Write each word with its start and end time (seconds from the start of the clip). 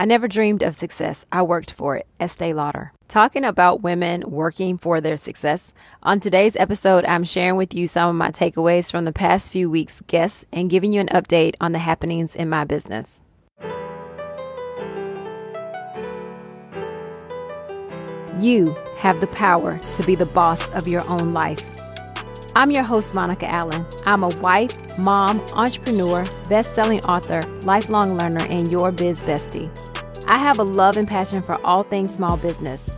I 0.00 0.04
never 0.04 0.28
dreamed 0.28 0.62
of 0.62 0.76
success. 0.76 1.26
I 1.32 1.42
worked 1.42 1.72
for 1.72 1.96
it. 1.96 2.06
Estee 2.20 2.52
Lauder. 2.54 2.92
Talking 3.08 3.44
about 3.44 3.82
women 3.82 4.22
working 4.30 4.78
for 4.78 5.00
their 5.00 5.16
success. 5.16 5.74
On 6.04 6.20
today's 6.20 6.54
episode, 6.54 7.04
I'm 7.04 7.24
sharing 7.24 7.56
with 7.56 7.74
you 7.74 7.88
some 7.88 8.08
of 8.10 8.14
my 8.14 8.30
takeaways 8.30 8.92
from 8.92 9.06
the 9.06 9.12
past 9.12 9.50
few 9.50 9.68
weeks' 9.68 10.00
guests 10.06 10.46
and 10.52 10.70
giving 10.70 10.92
you 10.92 11.00
an 11.00 11.08
update 11.08 11.56
on 11.60 11.72
the 11.72 11.80
happenings 11.80 12.36
in 12.36 12.48
my 12.48 12.62
business. 12.62 13.22
You 18.38 18.76
have 18.98 19.20
the 19.20 19.26
power 19.32 19.78
to 19.78 20.02
be 20.04 20.14
the 20.14 20.26
boss 20.26 20.68
of 20.70 20.86
your 20.86 21.02
own 21.10 21.34
life. 21.34 21.74
I'm 22.54 22.70
your 22.70 22.84
host, 22.84 23.14
Monica 23.14 23.48
Allen. 23.48 23.84
I'm 24.06 24.22
a 24.22 24.30
wife, 24.40 24.98
mom, 24.98 25.40
entrepreneur, 25.54 26.24
best 26.48 26.74
selling 26.74 27.00
author, 27.04 27.42
lifelong 27.62 28.14
learner, 28.14 28.44
and 28.46 28.70
your 28.70 28.92
biz 28.92 29.26
bestie. 29.26 29.68
I 30.28 30.36
have 30.36 30.58
a 30.58 30.62
love 30.62 30.98
and 30.98 31.08
passion 31.08 31.40
for 31.40 31.54
all 31.64 31.82
things 31.82 32.12
small 32.12 32.36
business. 32.36 32.90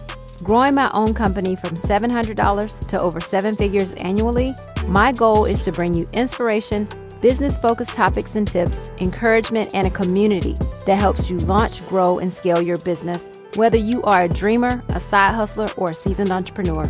Growing 0.42 0.74
my 0.74 0.90
own 0.92 1.14
company 1.14 1.54
from 1.54 1.76
$700 1.76 2.88
to 2.88 3.00
over 3.00 3.20
seven 3.20 3.54
figures 3.54 3.94
annually, 3.94 4.52
my 4.88 5.12
goal 5.12 5.44
is 5.44 5.62
to 5.62 5.70
bring 5.70 5.94
you 5.94 6.08
inspiration, 6.12 6.88
business 7.20 7.56
focused 7.56 7.94
topics 7.94 8.34
and 8.34 8.48
tips, 8.48 8.90
encouragement, 8.98 9.70
and 9.74 9.86
a 9.86 9.90
community 9.90 10.54
that 10.86 10.96
helps 10.98 11.30
you 11.30 11.36
launch, 11.38 11.86
grow, 11.88 12.18
and 12.18 12.32
scale 12.32 12.60
your 12.60 12.78
business, 12.78 13.30
whether 13.54 13.78
you 13.78 14.02
are 14.02 14.24
a 14.24 14.28
dreamer, 14.28 14.82
a 14.88 14.98
side 14.98 15.32
hustler, 15.32 15.68
or 15.76 15.90
a 15.90 15.94
seasoned 15.94 16.32
entrepreneur. 16.32 16.84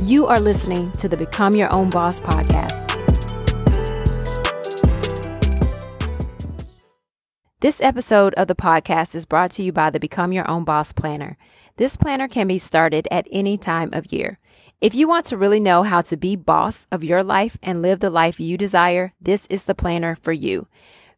You 0.00 0.24
are 0.26 0.40
listening 0.40 0.92
to 0.92 1.08
the 1.08 1.16
Become 1.18 1.56
Your 1.56 1.70
Own 1.70 1.90
Boss 1.90 2.22
podcast. 2.22 2.83
This 7.64 7.80
episode 7.80 8.34
of 8.34 8.46
the 8.46 8.54
podcast 8.54 9.14
is 9.14 9.24
brought 9.24 9.50
to 9.52 9.62
you 9.62 9.72
by 9.72 9.88
the 9.88 9.98
Become 9.98 10.34
Your 10.34 10.46
Own 10.50 10.64
Boss 10.64 10.92
Planner. 10.92 11.38
This 11.78 11.96
planner 11.96 12.28
can 12.28 12.46
be 12.46 12.58
started 12.58 13.08
at 13.10 13.26
any 13.32 13.56
time 13.56 13.88
of 13.94 14.12
year. 14.12 14.38
If 14.82 14.94
you 14.94 15.08
want 15.08 15.24
to 15.24 15.38
really 15.38 15.60
know 15.60 15.82
how 15.82 16.02
to 16.02 16.18
be 16.18 16.36
boss 16.36 16.86
of 16.92 17.02
your 17.02 17.22
life 17.22 17.56
and 17.62 17.80
live 17.80 18.00
the 18.00 18.10
life 18.10 18.38
you 18.38 18.58
desire, 18.58 19.14
this 19.18 19.46
is 19.46 19.64
the 19.64 19.74
planner 19.74 20.14
for 20.14 20.34
you. 20.34 20.68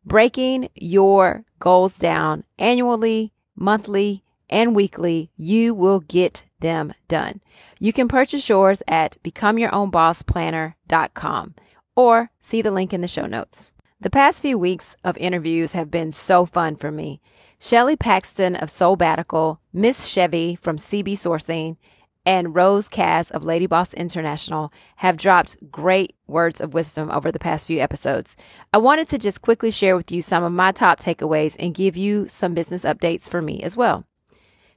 Breaking 0.05 0.69
your 0.77 1.45
goals 1.59 1.99
down 1.99 2.45
annually, 2.61 3.33
monthly, 3.57 4.23
and 4.49 4.77
weekly, 4.77 5.33
you 5.37 5.75
will 5.75 5.99
get 5.99 6.45
them 6.61 6.95
done. 7.09 7.41
You 7.81 7.93
can 7.93 8.07
purchase 8.07 8.49
yours 8.49 8.85
at 8.87 9.17
becomeyourownbossplanner.com 9.25 11.55
or 11.97 12.31
see 12.39 12.63
the 12.63 12.71
link 12.71 12.95
in 12.95 13.01
the 13.01 13.09
show 13.09 13.27
notes. 13.27 13.73
The 13.99 14.11
past 14.11 14.43
few 14.43 14.59
weeks 14.59 14.95
of 15.05 15.17
interviews 15.17 15.73
have 15.73 15.91
been 15.91 16.13
so 16.13 16.45
fun 16.45 16.77
for 16.77 16.91
me. 16.91 17.23
Shelley 17.59 17.97
Paxton 17.97 18.55
of 18.55 18.69
Soulbbatical, 18.69 19.57
Miss 19.73 20.07
Chevy 20.07 20.55
from 20.55 20.77
CB 20.77 21.13
Sourcing, 21.13 21.79
and 22.27 22.55
Rose 22.55 22.91
Kaz 22.91 23.31
of 23.31 23.43
Lady 23.43 23.65
Boss 23.65 23.95
International 23.95 24.71
have 24.97 25.17
dropped 25.17 25.57
great 25.71 26.15
words 26.27 26.61
of 26.61 26.75
wisdom 26.75 27.11
over 27.11 27.33
the 27.33 27.39
past 27.39 27.67
few 27.67 27.81
episodes. 27.81 28.37
I 28.71 28.77
wanted 28.77 29.09
to 29.09 29.19
just 29.19 29.41
quickly 29.41 29.71
share 29.71 29.97
with 29.97 30.13
you 30.13 30.21
some 30.21 30.45
of 30.45 30.53
my 30.53 30.73
top 30.73 31.01
takeaways 31.01 31.57
and 31.59 31.75
give 31.75 31.97
you 31.97 32.29
some 32.29 32.53
business 32.53 32.85
updates 32.85 33.27
for 33.27 33.41
me 33.41 33.63
as 33.63 33.79
well. 33.79 34.05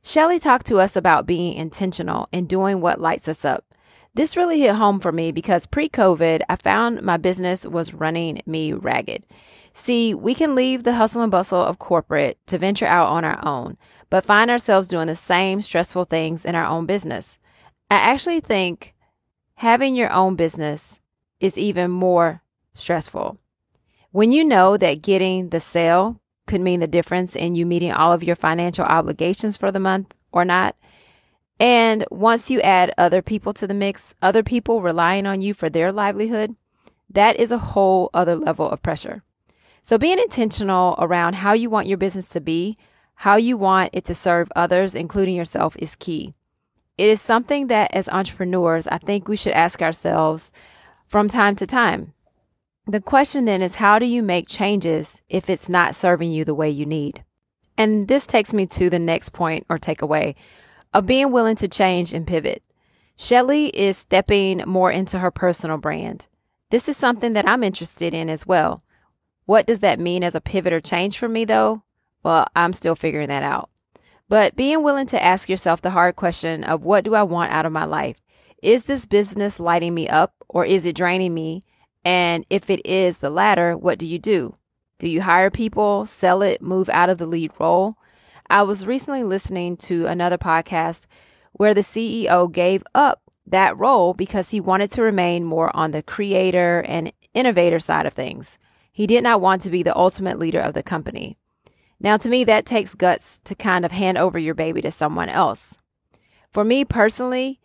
Shelley 0.02 0.39
talked 0.39 0.66
to 0.67 0.80
us 0.80 0.95
about 0.95 1.26
being 1.26 1.56
intentional 1.56 2.30
and 2.31 2.48
doing 2.48 2.80
what 2.80 3.02
lights 3.02 3.28
us 3.28 3.44
up. 3.44 3.66
This 4.20 4.36
really 4.36 4.59
hit 4.59 4.75
home 4.75 5.00
for 5.00 5.14
me 5.14 5.31
because 5.31 5.66
pre 5.66 5.88
COVID, 5.88 6.42
I 6.50 6.58
found 6.58 7.02
my 7.02 7.16
business 7.16 7.66
was 7.66 7.94
running 7.94 8.42
me 8.45 8.73
ragged. 8.73 9.26
See, 9.72 10.14
we 10.14 10.36
can 10.36 10.56
leave 10.56 10.84
the 10.84 10.95
hustle 10.95 11.22
and 11.22 11.31
bustle 11.31 11.64
of 11.64 11.80
corporate 11.80 12.38
to 12.48 12.58
venture 12.58 12.86
out 12.86 13.08
on 13.08 13.23
our 13.23 13.39
own, 13.48 13.78
but 14.09 14.26
find 14.26 14.52
ourselves 14.52 14.89
doing 14.89 15.08
the 15.08 15.16
same 15.16 15.61
stressful 15.61 16.03
things 16.03 16.44
in 16.44 16.53
our 16.53 16.66
own 16.66 16.86
business. 16.86 17.39
I 17.89 17.95
actually 17.95 18.42
think 18.42 18.94
having 19.53 19.95
your 19.95 20.11
own 20.11 20.36
business 20.36 21.00
is 21.39 21.58
even 21.58 21.89
more 21.89 22.42
stressful. 22.73 23.38
When 24.11 24.33
you 24.33 24.44
know 24.44 24.76
that 24.76 25.02
getting 25.02 25.48
the 25.48 25.61
sale 25.61 26.20
could 26.45 26.60
mean 26.60 26.82
the 26.82 26.88
difference 26.88 27.38
in 27.38 27.55
you 27.55 27.65
meeting 27.65 27.94
all 27.94 28.11
of 28.11 28.26
your 28.26 28.36
financial 28.36 28.83
obligations 28.83 29.55
for 29.55 29.71
the 29.71 29.80
month 29.80 30.14
or 30.33 30.44
not. 30.44 30.76
And 31.59 32.05
once 32.09 32.49
you 32.49 32.61
add 32.61 32.93
other 32.97 33.21
people 33.21 33.52
to 33.53 33.67
the 33.67 33.73
mix, 33.73 34.15
other 34.21 34.43
people 34.43 34.81
relying 34.81 35.25
on 35.25 35.42
you 35.42 35.53
for 35.53 35.70
their 35.70 35.92
livelihood, 35.92 36.55
that 37.09 37.36
is 37.36 37.52
a 37.52 37.58
whole 37.58 38.09
other 38.14 38.36
level 38.36 38.70
of 38.70 38.81
pressure. 38.81 39.23
So 39.81 39.97
being 39.97 40.20
intentional 40.20 40.95
around 40.99 41.36
how 41.36 41.53
you 41.53 41.70
want 41.70 41.87
your 41.87 41.97
business 41.97 42.30
to 42.30 42.42
be, 42.42 42.77
how 43.15 43.36
you 43.36 43.58
want 43.58 43.89
it 43.92 44.05
to 44.05 44.15
serve 44.15 44.52
others, 44.55 44.95
including 44.95 45.36
yourself, 45.36 45.75
is 45.80 45.95
key. 45.95 46.33
It 46.97 47.08
is 47.08 47.21
something 47.21 47.67
that 47.67 47.93
as 47.93 48.08
entrepreneurs, 48.09 48.87
I 48.87 48.97
think 48.97 49.27
we 49.27 49.36
should 49.36 49.53
ask 49.53 49.81
ourselves 49.81 50.52
from 51.08 51.27
time 51.27 51.55
to 51.55 51.65
time. 51.65 52.14
The 52.86 53.02
question 53.02 53.45
then 53.45 53.61
is 53.61 53.76
how 53.76 53.99
do 53.99 54.05
you 54.05 54.23
make 54.23 54.47
changes 54.47 55.21
if 55.30 55.49
it's 55.49 55.70
not 55.70 55.95
serving 55.95 56.31
you 56.31 56.45
the 56.45 56.55
way 56.55 56.70
you 56.70 56.86
need? 56.86 57.23
And 57.77 58.08
this 58.08 58.26
takes 58.27 58.53
me 58.53 58.65
to 58.67 58.89
the 58.89 58.99
next 58.99 59.30
point 59.30 59.65
or 59.70 59.77
takeaway 59.77 60.36
of 60.94 61.05
being 61.05 61.32
willing 61.32 61.55
to 61.58 61.67
change 61.67 62.14
and 62.14 62.26
pivot. 62.26 62.64
Shelley 63.16 63.67
is 63.67 63.98
stepping 63.98 64.64
more 64.66 64.92
into 64.92 65.20
her 65.20 65.32
personal 65.32 65.77
brand. 65.77 66.27
This 66.70 66.88
is 66.88 66.98
something 66.98 67.33
that 67.33 67.48
I'm 67.48 67.64
interested 67.64 68.14
in 68.14 68.30
as 68.30 68.48
well. 68.48 68.83
What 69.45 69.66
does 69.66 69.80
that 69.80 70.00
mean 70.00 70.23
as 70.23 70.36
a 70.36 70.42
pivot 70.42 70.73
or 70.73 70.80
change 70.80 71.17
for 71.17 71.27
me 71.27 71.44
though? 71.45 71.83
Well, 72.23 72.48
I'm 72.55 72.73
still 72.73 72.95
figuring 72.95 73.27
that 73.27 73.44
out. 73.44 73.70
But 74.27 74.55
being 74.55 74.83
willing 74.83 75.08
to 75.08 75.23
ask 75.23 75.50
yourself 75.50 75.82
the 75.82 75.89
hard 75.89 76.16
question 76.16 76.64
of 76.64 76.83
what 76.83 77.04
do 77.04 77.16
I 77.16 77.23
want 77.23 77.52
out 77.52 77.66
of 77.66 77.71
my 77.71 77.86
life? 77.86 78.21
Is 78.61 78.86
this 78.86 79.06
business 79.06 79.60
lighting 79.60 79.95
me 79.95 80.08
up 80.08 80.33
or 80.48 80.66
is 80.66 80.86
it 80.86 80.95
draining 80.95 81.33
me? 81.33 81.64
And 82.06 82.45
if 82.50 82.70
it 82.70 82.86
is 82.86 83.20
the 83.20 83.30
latter, 83.30 83.76
what 83.76 83.98
do 83.98 84.06
you 84.06 84.20
do? 84.20 84.54
Do 85.00 85.10
you 85.10 85.23
hire 85.23 85.50
people, 85.50 86.06
sell 86.06 86.42
it, 86.42 86.61
move 86.61 86.89
out 86.89 87.10
of 87.10 87.17
the 87.17 87.26
lead 87.26 87.52
role? 87.60 87.95
I 88.49 88.64
was 88.64 88.87
recently 88.87 89.23
listening 89.23 89.77
to 89.77 90.08
another 90.08 90.37
podcast 90.37 91.05
where 91.52 91.73
the 91.73 91.82
CEO 91.82 92.52
gave 92.52 92.83
up 92.95 93.21
that 93.45 93.77
role 93.77 94.14
because 94.14 94.49
he 94.49 94.60
wanted 94.60 94.89
to 94.92 95.04
remain 95.04 95.43
more 95.43 95.76
on 95.76 95.92
the 95.92 96.02
creator 96.02 96.83
and 96.88 97.11
innovator 97.33 97.80
side 97.80 98.05
of 98.05 98.14
things. 98.14 98.58
He 98.92 99.05
did 99.05 99.23
not 99.23 99.42
want 99.42 99.61
to 99.64 99.70
be 99.70 99.83
the 99.83 99.95
ultimate 99.95 100.39
leader 100.39 100.59
of 100.59 100.73
the 100.73 100.83
company. 100.83 101.38
Now, 101.99 102.17
to 102.17 102.30
me, 102.30 102.43
that 102.45 102.65
takes 102.65 102.95
guts 102.95 103.39
to 103.43 103.55
kind 103.55 103.86
of 103.86 103.92
hand 103.92 104.17
over 104.17 104.39
your 104.39 104.55
baby 104.55 104.82
to 104.82 104.92
someone 104.92 105.30
else. 105.30 105.76
For 106.52 106.64
me 106.64 106.86
personally, 106.86 107.59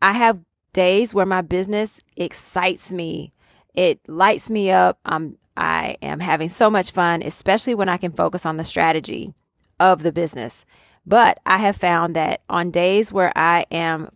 I 0.00 0.12
have 0.12 0.40
days 0.72 1.12
where 1.12 1.26
my 1.26 1.40
business 1.40 2.00
excites 2.16 2.92
me 2.92 3.32
it 3.74 4.00
lights 4.08 4.50
me 4.50 4.70
up. 4.70 4.98
I'm 5.04 5.38
I 5.56 5.96
am 6.00 6.20
having 6.20 6.48
so 6.48 6.70
much 6.70 6.90
fun, 6.90 7.22
especially 7.22 7.74
when 7.74 7.88
I 7.88 7.98
can 7.98 8.12
focus 8.12 8.46
on 8.46 8.56
the 8.56 8.64
strategy 8.64 9.34
of 9.80 10.02
the 10.02 10.12
business. 10.12 10.64
But 11.04 11.40
I 11.44 11.58
have 11.58 11.76
found 11.76 12.14
that 12.14 12.42
on 12.48 12.70
days 12.70 13.12
where 13.12 13.32
I 13.34 13.64
am 13.72 14.10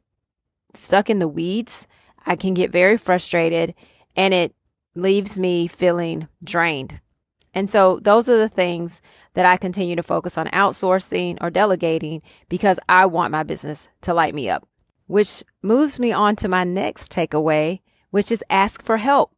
stuck 0.74 1.10
in 1.10 1.18
the 1.18 1.26
weeds, 1.26 1.88
I 2.26 2.36
can 2.36 2.54
get 2.54 2.70
very 2.70 2.96
frustrated 2.96 3.74
and 4.14 4.32
it 4.32 4.54
leaves 4.94 5.38
me 5.38 5.66
feeling 5.66 6.28
drained. 6.44 7.00
And 7.54 7.70
so 7.70 8.00
those 8.00 8.28
are 8.28 8.36
the 8.36 8.48
things 8.48 9.00
that 9.34 9.46
I 9.46 9.56
continue 9.56 9.96
to 9.96 10.02
focus 10.02 10.36
on 10.36 10.46
outsourcing 10.48 11.38
or 11.40 11.50
delegating 11.50 12.22
because 12.48 12.80
I 12.88 13.06
want 13.06 13.32
my 13.32 13.44
business 13.44 13.88
to 14.02 14.14
light 14.14 14.34
me 14.34 14.48
up. 14.48 14.68
Which 15.06 15.42
moves 15.62 16.00
me 16.00 16.12
on 16.12 16.36
to 16.36 16.48
my 16.48 16.64
next 16.64 17.12
takeaway, 17.12 17.80
which 18.10 18.32
is 18.32 18.44
ask 18.50 18.82
for 18.82 18.96
help. 18.96 19.32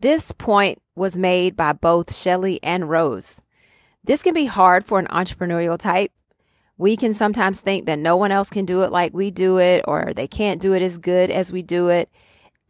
This 0.00 0.32
point 0.32 0.80
was 0.96 1.16
made 1.16 1.56
by 1.56 1.72
both 1.72 2.14
Shelley 2.14 2.58
and 2.62 2.88
Rose. 2.88 3.40
This 4.04 4.22
can 4.22 4.34
be 4.34 4.44
hard 4.44 4.84
for 4.84 4.98
an 4.98 5.06
entrepreneurial 5.06 5.78
type. 5.78 6.12
We 6.76 6.96
can 6.96 7.14
sometimes 7.14 7.60
think 7.60 7.86
that 7.86 7.98
no 7.98 8.16
one 8.16 8.32
else 8.32 8.50
can 8.50 8.66
do 8.66 8.82
it 8.82 8.92
like 8.92 9.14
we 9.14 9.30
do 9.30 9.58
it, 9.58 9.84
or 9.88 10.12
they 10.14 10.26
can't 10.26 10.60
do 10.60 10.74
it 10.74 10.82
as 10.82 10.98
good 10.98 11.30
as 11.30 11.50
we 11.50 11.62
do 11.62 11.88
it. 11.88 12.10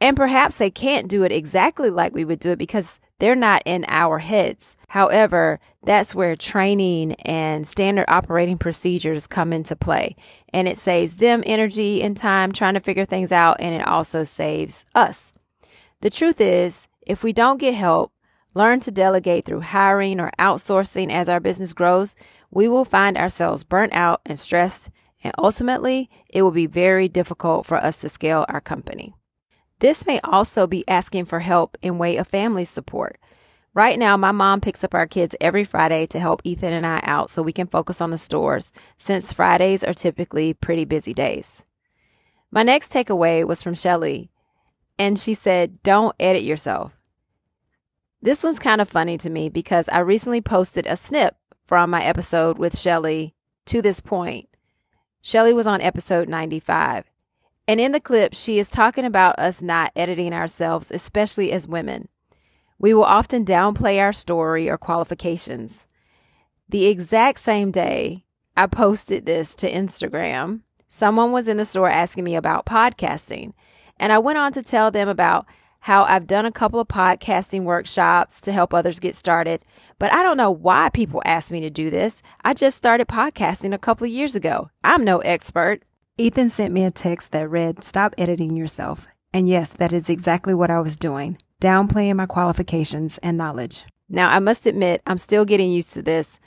And 0.01 0.17
perhaps 0.17 0.59
they 0.59 0.71
can't 0.71 1.09
do 1.09 1.23
it 1.25 1.33
exactly 1.33 1.89
like 1.89 2.15
we 2.15 2.25
would 2.25 2.39
do 2.39 2.51
it 2.51 2.59
because 2.59 3.01
they're 3.19 3.35
not 3.35 3.63
in 3.65 3.85
our 3.89 4.19
heads. 4.19 4.77
However, 4.89 5.61
that's 5.83 6.15
where 6.15 6.37
training 6.37 7.13
and 7.23 7.67
standard 7.67 8.05
operating 8.09 8.59
procedures 8.59 9.27
come 9.27 9.53
into 9.53 9.75
play. 9.75 10.15
And 10.53 10.69
it 10.69 10.77
saves 10.77 11.17
them 11.17 11.43
energy 11.47 12.03
and 12.03 12.17
time 12.17 12.53
trying 12.53 12.75
to 12.75 12.81
figure 12.81 13.07
things 13.07 13.33
out, 13.33 13.57
and 13.61 13.75
it 13.75 13.87
also 13.87 14.25
saves 14.25 14.85
us. 14.95 15.33
The 16.01 16.11
truth 16.11 16.41
is, 16.41 16.87
if 17.07 17.25
we 17.25 17.33
don't 17.33 17.59
get 17.59 17.75
help, 17.75 18.13
learn 18.55 18.81
to 18.81 18.91
delegate 18.91 19.45
through 19.45 19.61
hiring 19.61 20.21
or 20.21 20.31
outsourcing 20.39 21.11
as 21.11 21.29
our 21.29 21.41
business 21.41 21.73
grows, 21.73 22.17
we 22.51 22.69
will 22.69 22.85
find 22.85 23.19
ourselves 23.19 23.65
burnt 23.65 23.93
out 23.93 24.21
and 24.25 24.39
stressed, 24.39 24.91
and 25.23 25.35
ultimately, 25.39 26.09
it 26.29 26.43
will 26.43 26.51
be 26.51 26.67
very 26.67 27.09
difficult 27.09 27.67
for 27.67 27.77
us 27.77 27.99
to 27.99 28.09
scale 28.09 28.47
our 28.49 28.61
company. 28.61 29.15
This 29.81 30.07
may 30.07 30.21
also 30.21 30.67
be 30.67 30.87
asking 30.89 31.27
for 31.27 31.41
help 31.41 31.77
in 31.83 31.99
way 31.99 32.17
of 32.17 32.29
family 32.29 32.65
support. 32.65 33.19
Right 33.75 33.99
now, 33.99 34.17
my 34.17 34.31
mom 34.31 34.61
picks 34.61 34.85
up 34.85 34.95
our 34.95 35.07
kids 35.07 35.35
every 35.41 35.65
Friday 35.65 36.07
to 36.07 36.21
help 36.21 36.41
Ethan 36.45 36.73
and 36.73 36.87
I 36.87 37.01
out 37.03 37.29
so 37.29 37.43
we 37.43 37.53
can 37.53 37.67
focus 37.67 38.01
on 38.01 38.11
the 38.11 38.19
stores, 38.19 38.73
since 38.97 39.33
Fridays 39.33 39.83
are 39.83 39.93
typically 39.93 40.55
pretty 40.55 40.85
busy 40.85 41.13
days. 41.13 41.65
My 42.53 42.63
next 42.63 42.93
takeaway 42.93 43.45
was 43.45 43.65
from 43.65 43.75
Shelley, 43.75 44.31
and 44.97 45.19
she 45.19 45.35
said, 45.35 45.83
Don't 45.83 46.15
edit 46.21 46.45
yourself. 46.45 46.97
This 48.25 48.43
one's 48.43 48.59
kind 48.59 48.81
of 48.81 48.89
funny 48.89 49.19
to 49.19 49.29
me 49.29 49.51
because 49.51 49.87
I 49.91 49.99
recently 49.99 50.41
posted 50.41 50.87
a 50.87 50.97
snip 50.97 51.37
from 51.67 51.91
my 51.91 52.03
episode 52.03 52.57
with 52.57 52.75
Shelley 52.75 53.35
to 53.67 53.83
this 53.83 54.01
point. 54.01 54.49
Shelley 55.21 55.53
was 55.53 55.67
on 55.67 55.83
episode 55.83 56.27
95. 56.27 57.05
And 57.69 57.79
in 57.79 57.93
the 57.93 58.01
clip, 58.01 58.33
she 58.33 58.59
is 58.59 58.71
talking 58.71 59.05
about 59.05 59.39
us 59.39 59.61
not 59.61 59.93
editing 59.95 60.33
ourselves, 60.33 60.91
especially 60.91 61.53
as 61.53 61.69
women. 61.69 62.09
We 62.79 62.95
will 62.95 63.05
often 63.05 63.45
downplay 63.45 64.01
our 64.01 64.15
story 64.15 64.71
or 64.71 64.79
qualifications. 64.79 65.87
The 66.71 66.87
exact 66.87 67.41
same 67.41 67.71
day 67.71 68.25
I 68.57 68.69
posted 68.69 69.27
this 69.27 69.55
to 69.57 69.71
Instagram, 69.71 70.63
someone 70.89 71.31
was 71.31 71.47
in 71.47 71.59
the 71.59 71.67
store 71.67 71.91
asking 71.91 72.25
me 72.25 72.37
about 72.37 72.65
podcasting. 72.65 73.53
And 73.99 74.15
I 74.15 74.19
went 74.19 74.39
on 74.39 74.53
to 74.53 74.63
tell 74.63 74.91
them 74.91 75.11
about 75.11 75.45
how 75.85 76.05
I've 76.05 76.27
done 76.27 76.47
a 76.47 76.51
couple 76.51 76.81
of 76.81 76.89
podcasting 76.89 77.65
workshops 77.65 78.41
to 78.41 78.53
help 78.53 78.73
others 78.73 78.99
get 78.99 79.15
started. 79.15 79.61
But 79.99 80.15
I 80.15 80.23
don't 80.23 80.39
know 80.39 80.51
why 80.51 80.89
people 80.89 81.21
ask 81.27 81.51
me 81.51 81.61
to 81.61 81.69
do 81.69 81.91
this. 81.91 82.23
I 82.43 82.55
just 82.55 82.79
started 82.79 83.07
podcasting 83.07 83.75
a 83.75 83.79
couple 83.79 84.07
of 84.07 84.11
years 84.11 84.35
ago. 84.35 84.71
I'm 84.83 85.05
no 85.05 85.19
expert. 85.19 85.83
Ethan 86.17 86.49
sent 86.49 86.73
me 86.73 86.85
a 86.85 86.91
text 86.91 87.33
that 87.33 87.51
read, 87.51 87.85
Stop 87.85 88.15
editing 88.17 88.57
yourself. 88.57 89.09
And 89.35 89.47
yes, 89.47 89.75
that 89.75 89.93
is 89.93 90.09
exactly 90.09 90.55
what 90.55 90.71
I 90.71 90.81
was 90.81 90.97
doing 90.97 91.37
downplaying 91.61 92.17
my 92.17 92.27
qualifications 92.27 93.19
and 93.19 93.37
knowledge. 93.37 93.85
Now, 94.09 94.31
I 94.31 94.39
must 94.39 94.67
admit, 94.67 95.03
I'm 95.07 95.19
still 95.19 95.45
getting 95.45 95.71
used 95.71 95.93
to 95.95 96.03
this, 96.03 96.41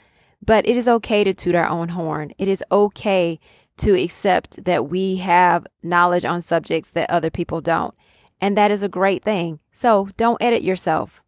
but 0.44 0.66
it 0.66 0.76
is 0.76 0.88
okay 0.88 1.22
to 1.22 1.32
toot 1.32 1.54
our 1.54 1.68
own 1.68 1.90
horn. 1.90 2.32
It 2.38 2.48
is 2.48 2.64
okay 2.72 3.38
to 3.78 4.00
accept 4.00 4.64
that 4.64 4.88
we 4.88 5.16
have 5.16 5.66
knowledge 5.82 6.24
on 6.24 6.40
subjects 6.40 6.90
that 6.90 7.08
other 7.08 7.30
people 7.30 7.60
don't. 7.60 7.94
And 8.40 8.56
that 8.56 8.70
is 8.70 8.82
a 8.82 8.88
great 8.88 9.24
thing. 9.24 9.60
So 9.72 10.08
don't 10.16 10.42
edit 10.42 10.62
yourself. 10.62 11.22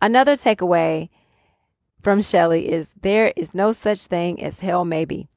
Another 0.00 0.32
takeaway 0.32 1.08
from 2.02 2.20
Shelley 2.20 2.70
is 2.70 2.92
there 3.00 3.32
is 3.36 3.54
no 3.54 3.72
such 3.72 4.06
thing 4.06 4.42
as 4.42 4.60
hell 4.60 4.84
maybe. 4.84 5.28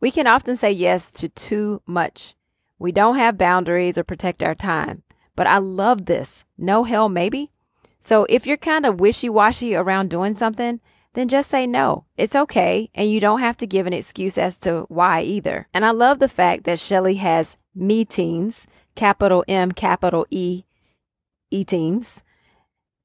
We 0.00 0.10
can 0.10 0.26
often 0.26 0.56
say 0.56 0.72
yes 0.72 1.12
to 1.12 1.28
too 1.28 1.80
much. 1.86 2.34
We 2.78 2.90
don't 2.90 3.16
have 3.16 3.38
boundaries 3.38 3.96
or 3.96 4.02
protect 4.02 4.42
our 4.42 4.56
time. 4.56 5.04
But 5.36 5.46
I 5.46 5.58
love 5.58 6.06
this. 6.06 6.44
No 6.58 6.84
hell, 6.84 7.08
maybe. 7.08 7.50
So 8.00 8.26
if 8.28 8.46
you're 8.46 8.56
kind 8.56 8.84
of 8.84 9.00
wishy 9.00 9.28
washy 9.28 9.74
around 9.74 10.10
doing 10.10 10.34
something, 10.34 10.80
then 11.14 11.28
just 11.28 11.50
say 11.50 11.66
no. 11.66 12.04
It's 12.16 12.34
okay. 12.34 12.90
And 12.94 13.10
you 13.10 13.20
don't 13.20 13.40
have 13.40 13.56
to 13.58 13.66
give 13.66 13.86
an 13.86 13.92
excuse 13.92 14.36
as 14.36 14.56
to 14.58 14.86
why 14.88 15.22
either. 15.22 15.68
And 15.72 15.84
I 15.84 15.90
love 15.90 16.18
the 16.18 16.28
fact 16.28 16.64
that 16.64 16.80
Shelley 16.80 17.16
has 17.16 17.56
meetings, 17.74 18.66
capital 18.94 19.44
M, 19.48 19.72
capital 19.72 20.26
E, 20.30 20.64
e-teens, 21.50 22.22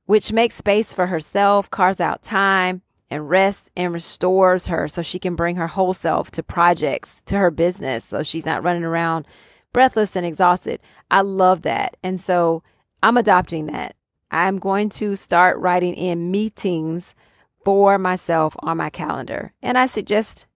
which 0.06 0.32
makes 0.32 0.56
space 0.56 0.94
for 0.94 1.08
herself, 1.08 1.70
carves 1.70 2.00
out 2.00 2.22
time 2.22 2.82
and 3.10 3.30
rests 3.30 3.72
and 3.76 3.94
restores 3.94 4.68
her 4.68 4.88
so 4.88 5.02
she 5.02 5.20
can 5.20 5.36
bring 5.36 5.56
her 5.56 5.68
whole 5.68 5.94
self 5.94 6.32
to 6.32 6.44
projects, 6.44 7.22
to 7.24 7.38
her 7.38 7.52
business. 7.52 8.06
So 8.06 8.24
she's 8.24 8.46
not 8.46 8.64
running 8.64 8.84
around 8.84 9.26
breathless 9.74 10.16
and 10.16 10.26
exhausted. 10.26 10.80
I 11.10 11.22
love 11.22 11.62
that. 11.64 11.98
And 12.04 12.20
so 12.20 12.64
I'm 13.04 13.18
adopting 13.18 13.68
that. 13.68 13.96
I'm 14.32 14.60
going 14.60 14.90
to 14.90 15.16
start 15.16 15.58
writing 15.60 15.94
in 15.94 16.32
meetings 16.32 17.16
for 17.64 17.98
myself 17.98 18.56
on 18.60 18.78
my 18.78 18.90
calendar. 18.90 19.54
And 19.62 19.78
I 19.78 19.86
suggest 19.86 20.48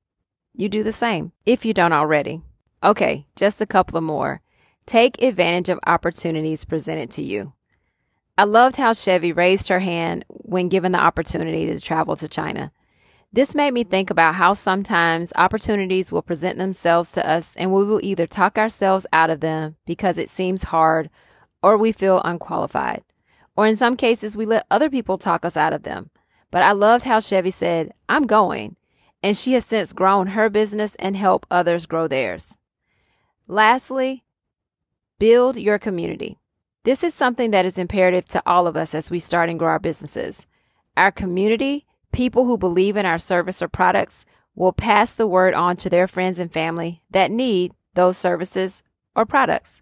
you 0.53 0.67
do 0.67 0.83
the 0.83 0.91
same 0.91 1.31
if 1.45 1.65
you 1.65 1.73
don't 1.73 1.93
already. 1.93 2.41
Okay, 2.83 3.27
just 3.35 3.61
a 3.61 3.65
couple 3.65 3.97
of 3.97 4.03
more. 4.03 4.41
Take 4.91 5.21
advantage 5.23 5.69
of 5.69 5.79
opportunities 5.87 6.65
presented 6.65 7.09
to 7.11 7.23
you. 7.23 7.53
I 8.37 8.43
loved 8.43 8.75
how 8.75 8.91
Chevy 8.91 9.31
raised 9.31 9.69
her 9.69 9.79
hand 9.79 10.25
when 10.27 10.67
given 10.67 10.91
the 10.91 10.99
opportunity 10.99 11.65
to 11.67 11.79
travel 11.79 12.17
to 12.17 12.27
China. 12.27 12.73
This 13.31 13.55
made 13.55 13.73
me 13.73 13.85
think 13.85 14.09
about 14.09 14.35
how 14.35 14.53
sometimes 14.53 15.31
opportunities 15.37 16.11
will 16.11 16.21
present 16.21 16.57
themselves 16.57 17.13
to 17.13 17.25
us 17.25 17.55
and 17.55 17.71
we 17.71 17.85
will 17.85 18.01
either 18.03 18.27
talk 18.27 18.57
ourselves 18.57 19.07
out 19.13 19.29
of 19.29 19.39
them 19.39 19.77
because 19.85 20.17
it 20.17 20.29
seems 20.29 20.63
hard 20.63 21.09
or 21.63 21.77
we 21.77 21.93
feel 21.93 22.21
unqualified. 22.25 23.01
Or 23.55 23.65
in 23.67 23.77
some 23.77 23.95
cases, 23.95 24.35
we 24.35 24.45
let 24.45 24.67
other 24.69 24.89
people 24.89 25.17
talk 25.17 25.45
us 25.45 25.55
out 25.55 25.71
of 25.71 25.83
them. 25.83 26.09
But 26.51 26.63
I 26.63 26.73
loved 26.73 27.05
how 27.05 27.21
Chevy 27.21 27.51
said, 27.51 27.93
I'm 28.09 28.27
going. 28.27 28.75
And 29.23 29.37
she 29.37 29.53
has 29.53 29.63
since 29.63 29.93
grown 29.93 30.27
her 30.35 30.49
business 30.49 30.95
and 30.95 31.15
helped 31.15 31.47
others 31.49 31.85
grow 31.85 32.09
theirs. 32.09 32.57
Lastly, 33.47 34.25
build 35.21 35.55
your 35.55 35.77
community. 35.77 36.39
This 36.83 37.03
is 37.03 37.13
something 37.13 37.51
that 37.51 37.65
is 37.65 37.77
imperative 37.77 38.25
to 38.25 38.43
all 38.45 38.65
of 38.65 38.75
us 38.75 38.95
as 38.95 39.11
we 39.11 39.19
start 39.19 39.49
and 39.49 39.59
grow 39.59 39.69
our 39.69 39.79
businesses. 39.79 40.47
Our 40.97 41.11
community 41.11 41.85
People 42.11 42.45
who 42.45 42.57
believe 42.57 42.97
in 42.97 43.05
our 43.05 43.17
service 43.17 43.61
or 43.61 43.69
products 43.69 44.25
will 44.53 44.73
pass 44.73 45.13
the 45.13 45.27
word 45.27 45.53
on 45.53 45.77
to 45.77 45.89
their 45.89 46.07
friends 46.07 46.39
and 46.39 46.51
family 46.51 47.01
that 47.09 47.31
need 47.31 47.71
those 47.93 48.17
services 48.17 48.83
or 49.15 49.25
products. 49.25 49.81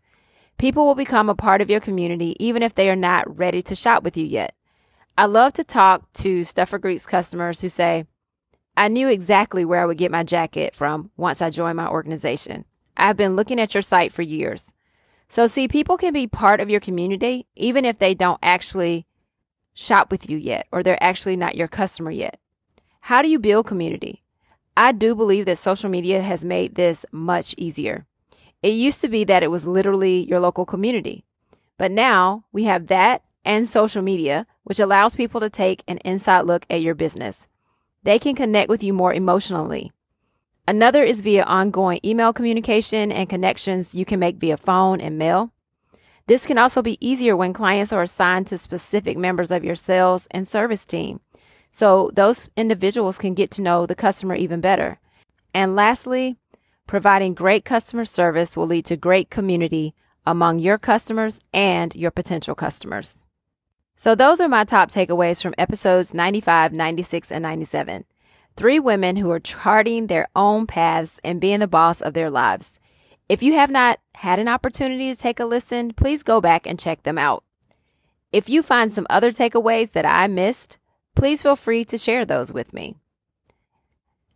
People 0.58 0.86
will 0.86 0.96
become 0.96 1.30
a 1.30 1.36
part 1.36 1.62
of 1.62 1.70
your 1.70 1.80
community 1.80 2.36
even 2.40 2.62
if 2.62 2.76
they 2.76 2.90
are 2.90 2.96
not 2.96 3.38
ready 3.38 3.62
to 3.64 3.76
shop 3.76 4.04
with 4.04 4.16
you 4.16 4.26
yet. 4.26 4.54
I 5.18 5.26
love 5.26 5.54
to 5.54 5.64
talk 5.64 6.12
to 6.14 6.44
Stuff 6.44 6.70
for 6.70 6.80
Greeks 6.80 7.06
customers 7.06 7.62
who 7.62 7.70
say, 7.70 8.06
I 8.78 8.88
knew 8.88 9.10
exactly 9.10 9.66
where 9.66 9.82
I 9.82 9.86
would 9.86 9.98
get 9.98 10.12
my 10.12 10.24
jacket 10.24 10.76
from 10.76 11.12
once 11.18 11.42
I 11.42 11.50
joined 11.50 11.78
my 11.78 11.88
organization. 11.88 12.66
I've 12.96 13.18
been 13.18 13.36
looking 13.36 13.60
at 13.60 13.74
your 13.74 13.82
site 13.82 14.14
for 14.14 14.22
years. 14.22 14.72
So, 15.30 15.46
see, 15.46 15.68
people 15.68 15.96
can 15.96 16.12
be 16.12 16.28
part 16.28 16.60
of 16.60 16.70
your 16.70 16.80
community 16.80 17.46
even 17.56 17.86
if 17.86 18.00
they 18.00 18.16
don't 18.16 18.40
actually 18.42 19.06
shop 19.74 20.12
with 20.12 20.30
you 20.30 20.38
yet, 20.38 20.68
or 20.72 20.84
they're 20.84 21.02
actually 21.02 21.38
not 21.38 21.56
your 21.56 21.68
customer 21.68 22.12
yet. 22.12 22.40
How 23.02 23.22
do 23.22 23.30
you 23.30 23.40
build 23.40 23.68
community? 23.68 24.24
I 24.76 24.92
do 24.92 25.16
believe 25.16 25.46
that 25.46 25.58
social 25.58 25.90
media 25.90 26.22
has 26.22 26.44
made 26.44 26.76
this 26.76 27.06
much 27.12 27.56
easier. 27.58 28.06
It 28.62 28.70
used 28.70 29.02
to 29.02 29.08
be 29.08 29.24
that 29.26 29.44
it 29.44 29.52
was 29.52 29.68
literally 29.68 30.28
your 30.28 30.40
local 30.40 30.66
community, 30.66 31.24
but 31.78 31.92
now 31.92 32.44
we 32.52 32.64
have 32.66 32.88
that 32.88 33.24
and 33.46 33.68
social 33.68 34.02
media, 34.02 34.46
which 34.64 34.80
allows 34.80 35.16
people 35.16 35.40
to 35.40 35.50
take 35.50 35.84
an 35.88 36.00
inside 36.00 36.42
look 36.42 36.66
at 36.70 36.82
your 36.82 36.96
business. 36.96 37.48
They 38.04 38.20
can 38.20 38.36
connect 38.36 38.70
with 38.70 38.84
you 38.84 38.94
more 38.94 39.14
emotionally. 39.14 39.92
Another 40.70 41.02
is 41.02 41.22
via 41.22 41.42
ongoing 41.46 42.00
email 42.06 42.32
communication 42.32 43.12
and 43.12 43.28
connections 43.28 43.96
you 43.96 44.06
can 44.06 44.20
make 44.20 44.36
via 44.36 44.56
phone 44.56 45.02
and 45.02 45.18
mail. 45.18 45.52
This 46.28 46.46
can 46.46 46.60
also 46.60 46.84
be 46.84 47.04
easier 47.04 47.36
when 47.36 47.54
clients 47.54 47.92
are 47.92 48.04
assigned 48.04 48.46
to 48.48 48.58
specific 48.60 49.18
members 49.18 49.50
of 49.50 49.64
your 49.64 49.74
sales 49.74 50.28
and 50.30 50.48
service 50.48 50.86
team. 50.86 51.22
So 51.72 52.12
those 52.14 52.52
individuals 52.56 53.18
can 53.18 53.34
get 53.34 53.50
to 53.54 53.64
know 53.64 53.88
the 53.88 53.96
customer 53.96 54.36
even 54.36 54.62
better. 54.62 55.00
And 55.56 55.76
lastly, 55.76 56.38
providing 56.86 57.34
great 57.34 57.66
customer 57.66 58.06
service 58.06 58.56
will 58.56 58.68
lead 58.68 58.86
to 58.86 58.96
great 58.96 59.32
community 59.32 59.96
among 60.24 60.60
your 60.60 60.78
customers 60.78 61.42
and 61.52 61.96
your 61.96 62.12
potential 62.12 62.54
customers. 62.54 63.26
So 63.96 64.14
those 64.14 64.40
are 64.40 64.48
my 64.48 64.66
top 64.66 64.90
takeaways 64.90 65.42
from 65.42 65.56
episodes 65.58 66.14
95, 66.14 66.74
96, 66.74 67.32
and 67.32 67.42
97. 67.42 68.06
Three 68.60 68.78
women 68.78 69.16
who 69.16 69.32
are 69.32 69.40
charting 69.40 70.08
their 70.08 70.28
own 70.36 70.68
paths 70.68 71.22
and 71.24 71.40
being 71.40 71.62
the 71.62 71.66
boss 71.68 72.02
of 72.02 72.14
their 72.14 72.30
lives. 72.30 72.82
If 73.30 73.42
you 73.42 73.54
have 73.54 73.72
not 73.72 74.00
had 74.16 74.38
an 74.38 74.50
opportunity 74.50 75.10
to 75.14 75.18
take 75.18 75.40
a 75.40 75.46
listen, 75.46 75.94
please 75.94 76.24
go 76.24 76.42
back 76.42 76.68
and 76.68 76.78
check 76.78 77.04
them 77.04 77.18
out. 77.18 77.46
If 78.34 78.50
you 78.50 78.62
find 78.62 78.92
some 78.92 79.08
other 79.10 79.32
takeaways 79.32 79.94
that 79.94 80.06
I 80.06 80.28
missed, 80.28 80.78
please 81.16 81.42
feel 81.42 81.56
free 81.56 81.86
to 81.86 81.98
share 81.98 82.26
those 82.26 82.52
with 82.52 82.74
me. 82.74 82.98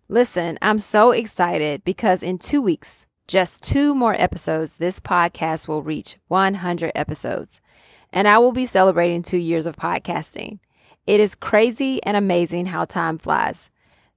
Listen, 0.08 0.58
I'm 0.62 0.80
so 0.80 1.12
excited 1.12 1.84
because 1.84 2.24
in 2.24 2.38
two 2.38 2.62
weeks, 2.62 3.06
just 3.28 3.62
two 3.62 3.94
more 3.94 4.16
episodes, 4.18 4.78
this 4.78 5.02
podcast 5.02 5.68
will 5.68 5.82
reach 5.82 6.16
100 6.30 6.94
episodes, 6.96 7.60
and 8.14 8.26
I 8.30 8.38
will 8.38 8.54
be 8.54 8.66
celebrating 8.66 9.22
two 9.22 9.38
years 9.38 9.68
of 9.68 9.76
podcasting. 9.76 10.60
It 11.06 11.20
is 11.20 11.36
crazy 11.36 12.02
and 12.04 12.16
amazing 12.16 12.68
how 12.68 12.86
time 12.86 13.18
flies. 13.18 13.70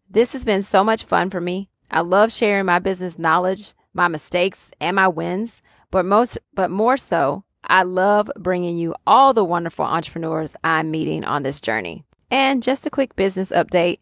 This 0.09 0.33
has 0.33 0.45
been 0.45 0.63
so 0.63 0.83
much 0.85 1.05
fun 1.05 1.31
for 1.31 1.41
me. 1.41 1.69
I 1.91 2.01
love 2.01 2.33
sharing 2.33 2.67
my 2.67 2.79
business 2.79 3.19
knowledge 3.19 3.75
my 3.93 4.09
mistakes 4.09 4.71
and 4.79 4.95
my 4.95 5.09
wins, 5.09 5.63
but 5.91 6.05
most 6.05 6.39
but 6.55 6.71
more 6.71 6.97
so, 6.99 7.45
I 7.65 7.83
love 7.83 8.31
bringing 8.37 8.77
you 8.77 8.95
all 9.07 9.33
the 9.33 9.43
wonderful 9.45 9.87
entrepreneurs 9.87 10.55
I'm 10.63 10.91
meeting 10.91 11.25
on 11.25 11.43
this 11.43 11.61
journey. 11.61 12.05
And 12.31 12.63
just 12.63 12.87
a 12.87 12.91
quick 12.91 13.17
business 13.17 13.51
update. 13.51 14.01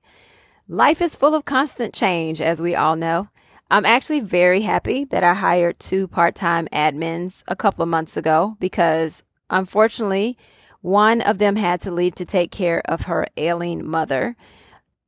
Life 0.66 1.00
is 1.00 1.14
full 1.14 1.34
of 1.34 1.44
constant 1.44 1.94
change 1.94 2.42
as 2.42 2.60
we 2.60 2.74
all 2.74 2.96
know. 2.96 3.28
I'm 3.70 3.86
actually 3.86 4.20
very 4.20 4.62
happy 4.62 5.04
that 5.06 5.22
I 5.22 5.34
hired 5.34 5.78
two 5.78 6.08
part-time 6.08 6.66
admins 6.72 7.44
a 7.46 7.56
couple 7.56 7.82
of 7.82 7.88
months 7.88 8.16
ago 8.16 8.56
because 8.58 9.22
unfortunately, 9.48 10.36
One 10.84 11.22
of 11.22 11.38
them 11.38 11.56
had 11.56 11.80
to 11.80 11.90
leave 11.90 12.14
to 12.16 12.26
take 12.26 12.50
care 12.50 12.82
of 12.84 13.04
her 13.04 13.26
ailing 13.38 13.88
mother. 13.88 14.36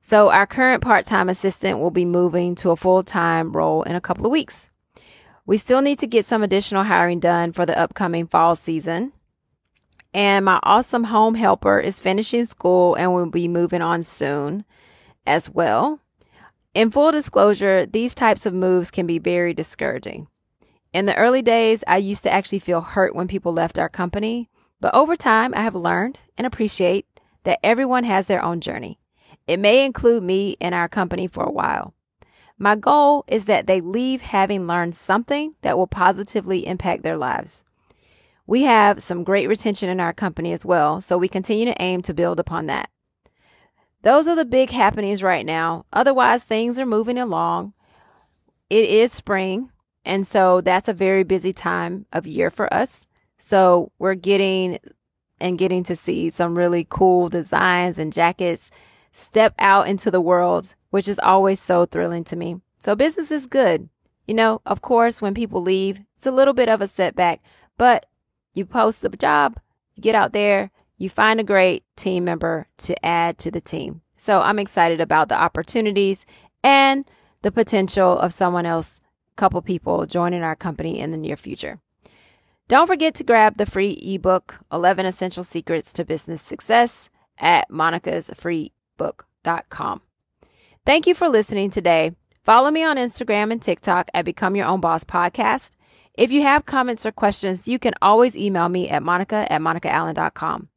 So 0.06 0.30
our 0.30 0.46
current 0.46 0.84
part 0.84 1.04
time 1.04 1.28
assistant 1.28 1.80
will 1.80 1.90
be 1.90 2.04
moving 2.04 2.54
to 2.56 2.70
a 2.70 2.76
full 2.76 3.02
time 3.02 3.50
role 3.50 3.82
in 3.82 3.96
a 3.96 4.00
couple 4.00 4.24
of 4.24 4.30
weeks. 4.30 4.70
We 5.46 5.56
still 5.56 5.80
need 5.80 5.98
to 5.98 6.06
get 6.06 6.24
some 6.24 6.44
additional 6.44 6.84
hiring 6.84 7.18
done 7.18 7.50
for 7.50 7.66
the 7.66 7.76
upcoming 7.76 8.28
fall 8.28 8.54
season. 8.54 9.12
And 10.14 10.44
my 10.44 10.60
awesome 10.62 11.02
home 11.02 11.34
helper 11.34 11.80
is 11.80 11.98
finishing 11.98 12.44
school 12.44 12.94
and 12.94 13.12
will 13.12 13.26
be 13.26 13.48
moving 13.48 13.82
on 13.82 14.02
soon 14.02 14.64
as 15.26 15.50
well. 15.50 15.98
In 16.72 16.92
full 16.92 17.10
disclosure, 17.10 17.84
these 17.84 18.14
types 18.14 18.46
of 18.46 18.54
moves 18.54 18.92
can 18.92 19.08
be 19.08 19.18
very 19.18 19.54
discouraging. 19.54 20.28
In 20.92 21.06
the 21.06 21.16
early 21.16 21.42
days, 21.42 21.82
I 21.88 21.96
used 21.96 22.22
to 22.22 22.32
actually 22.32 22.60
feel 22.60 22.80
hurt 22.80 23.16
when 23.16 23.26
people 23.26 23.52
left 23.52 23.76
our 23.76 23.88
company, 23.88 24.50
but 24.80 24.94
over 24.94 25.16
time, 25.16 25.52
I 25.56 25.62
have 25.62 25.74
learned 25.74 26.20
and 26.38 26.46
appreciate 26.46 27.06
that 27.42 27.58
everyone 27.64 28.04
has 28.04 28.28
their 28.28 28.44
own 28.44 28.60
journey. 28.60 29.00
It 29.46 29.58
may 29.58 29.84
include 29.84 30.22
me 30.22 30.56
in 30.60 30.72
our 30.74 30.88
company 30.88 31.28
for 31.28 31.44
a 31.44 31.52
while. 31.52 31.94
My 32.58 32.74
goal 32.74 33.24
is 33.28 33.44
that 33.44 33.66
they 33.66 33.80
leave 33.80 34.22
having 34.22 34.66
learned 34.66 34.94
something 34.94 35.54
that 35.62 35.76
will 35.76 35.86
positively 35.86 36.66
impact 36.66 37.02
their 37.02 37.16
lives. 37.16 37.64
We 38.46 38.62
have 38.62 39.02
some 39.02 39.24
great 39.24 39.48
retention 39.48 39.88
in 39.88 40.00
our 40.00 40.12
company 40.12 40.52
as 40.52 40.64
well, 40.64 41.00
so 41.00 41.18
we 41.18 41.28
continue 41.28 41.66
to 41.66 41.82
aim 41.82 42.00
to 42.02 42.14
build 42.14 42.40
upon 42.40 42.66
that. 42.66 42.90
Those 44.02 44.28
are 44.28 44.36
the 44.36 44.44
big 44.44 44.70
happenings 44.70 45.22
right 45.22 45.44
now. 45.44 45.84
Otherwise, 45.92 46.44
things 46.44 46.78
are 46.78 46.86
moving 46.86 47.18
along. 47.18 47.74
It 48.70 48.88
is 48.88 49.12
spring, 49.12 49.70
and 50.04 50.26
so 50.26 50.60
that's 50.60 50.88
a 50.88 50.94
very 50.94 51.24
busy 51.24 51.52
time 51.52 52.06
of 52.12 52.26
year 52.26 52.50
for 52.50 52.72
us. 52.72 53.06
So 53.36 53.92
we're 53.98 54.14
getting 54.14 54.78
and 55.40 55.58
getting 55.58 55.82
to 55.84 55.96
see 55.96 56.30
some 56.30 56.56
really 56.56 56.86
cool 56.88 57.28
designs 57.28 57.98
and 57.98 58.12
jackets 58.12 58.70
step 59.16 59.54
out 59.58 59.88
into 59.88 60.10
the 60.10 60.20
world, 60.20 60.74
which 60.90 61.08
is 61.08 61.18
always 61.18 61.58
so 61.58 61.86
thrilling 61.86 62.22
to 62.24 62.36
me. 62.36 62.60
So 62.78 62.94
business 62.94 63.30
is 63.30 63.46
good. 63.46 63.88
You 64.26 64.34
know, 64.34 64.60
of 64.66 64.82
course, 64.82 65.22
when 65.22 65.32
people 65.32 65.62
leave, 65.62 66.00
it's 66.16 66.26
a 66.26 66.30
little 66.30 66.52
bit 66.52 66.68
of 66.68 66.82
a 66.82 66.86
setback, 66.86 67.42
but 67.78 68.06
you 68.52 68.66
post 68.66 69.04
a 69.04 69.08
job, 69.08 69.58
you 69.94 70.02
get 70.02 70.14
out 70.14 70.32
there, 70.32 70.70
you 70.98 71.08
find 71.08 71.40
a 71.40 71.44
great 71.44 71.84
team 71.96 72.24
member 72.24 72.68
to 72.78 73.06
add 73.06 73.38
to 73.38 73.50
the 73.50 73.60
team. 73.60 74.02
So 74.16 74.42
I'm 74.42 74.58
excited 74.58 75.00
about 75.00 75.28
the 75.28 75.40
opportunities 75.40 76.26
and 76.62 77.08
the 77.42 77.52
potential 77.52 78.18
of 78.18 78.32
someone 78.32 78.66
else, 78.66 79.00
couple 79.36 79.60
people 79.62 80.06
joining 80.06 80.42
our 80.42 80.56
company 80.56 80.98
in 80.98 81.10
the 81.10 81.16
near 81.16 81.36
future. 81.36 81.78
Don't 82.68 82.86
forget 82.86 83.14
to 83.14 83.24
grab 83.24 83.56
the 83.56 83.66
free 83.66 83.92
ebook, 83.92 84.58
11 84.72 85.06
Essential 85.06 85.44
Secrets 85.44 85.92
to 85.94 86.04
Business 86.04 86.42
Success 86.42 87.08
at 87.38 87.70
Monica's 87.70 88.30
Free 88.34 88.72
book.com. 88.96 90.00
Thank 90.84 91.06
you 91.06 91.14
for 91.14 91.28
listening 91.28 91.70
today. 91.70 92.12
Follow 92.44 92.70
me 92.70 92.84
on 92.84 92.96
Instagram 92.96 93.50
and 93.50 93.60
TikTok 93.60 94.08
at 94.14 94.24
Become 94.24 94.54
Your 94.54 94.66
Own 94.66 94.80
Boss 94.80 95.04
Podcast. 95.04 95.74
If 96.14 96.32
you 96.32 96.42
have 96.42 96.64
comments 96.64 97.04
or 97.04 97.12
questions, 97.12 97.66
you 97.66 97.78
can 97.78 97.92
always 98.00 98.36
email 98.36 98.68
me 98.68 98.88
at 98.88 99.02
monica 99.02 99.50
at 99.52 99.60
monicaallen.com. 99.60 100.68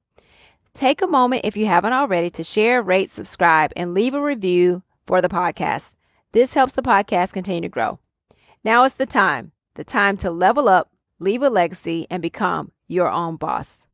Take 0.74 1.02
a 1.02 1.08
moment, 1.08 1.46
if 1.46 1.56
you 1.56 1.66
haven't 1.66 1.94
already, 1.94 2.30
to 2.32 2.44
share, 2.44 2.82
rate, 2.82 3.10
subscribe, 3.10 3.72
and 3.76 3.94
leave 3.94 4.14
a 4.14 4.22
review 4.22 4.84
for 5.06 5.22
the 5.22 5.30
podcast. 5.30 5.96
This 6.32 6.54
helps 6.54 6.74
the 6.74 6.82
podcast 6.82 7.34
continue 7.34 7.62
to 7.62 7.70
grow. 7.70 8.00
Now 8.64 8.84
is 8.84 8.96
the 8.96 9.06
time, 9.06 9.52
the 9.76 9.84
time 9.84 10.18
to 10.18 10.30
level 10.30 10.68
up, 10.68 10.92
leave 11.20 11.42
a 11.42 11.50
legacy, 11.50 12.06
and 12.10 12.22
become 12.22 12.72
your 12.88 13.10
own 13.10 13.36
boss. 13.36 13.88